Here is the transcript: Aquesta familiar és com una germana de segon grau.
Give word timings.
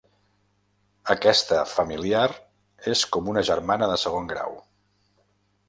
Aquesta 1.13 1.59
familiar 1.73 2.23
és 2.95 3.05
com 3.17 3.31
una 3.35 3.47
germana 3.53 3.91
de 3.95 4.01
segon 4.07 4.33
grau. 4.35 4.59